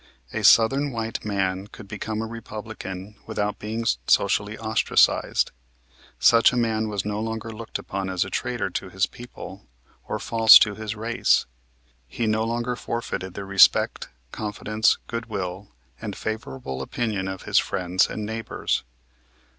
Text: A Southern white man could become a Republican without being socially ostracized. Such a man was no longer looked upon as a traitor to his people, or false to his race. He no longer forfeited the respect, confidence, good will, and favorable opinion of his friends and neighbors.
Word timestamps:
A 0.33 0.43
Southern 0.43 0.91
white 0.91 1.23
man 1.23 1.67
could 1.67 1.87
become 1.87 2.23
a 2.23 2.25
Republican 2.25 3.17
without 3.27 3.59
being 3.59 3.85
socially 4.07 4.57
ostracized. 4.57 5.51
Such 6.17 6.51
a 6.51 6.57
man 6.57 6.87
was 6.87 7.05
no 7.05 7.19
longer 7.19 7.51
looked 7.51 7.77
upon 7.77 8.09
as 8.09 8.25
a 8.25 8.31
traitor 8.31 8.71
to 8.71 8.89
his 8.89 9.05
people, 9.05 9.67
or 10.07 10.17
false 10.17 10.57
to 10.57 10.73
his 10.73 10.95
race. 10.95 11.45
He 12.07 12.25
no 12.25 12.43
longer 12.43 12.75
forfeited 12.75 13.35
the 13.35 13.45
respect, 13.45 14.09
confidence, 14.31 14.97
good 15.05 15.27
will, 15.27 15.67
and 16.01 16.15
favorable 16.15 16.81
opinion 16.81 17.27
of 17.27 17.43
his 17.43 17.59
friends 17.59 18.07
and 18.09 18.25
neighbors. 18.25 18.83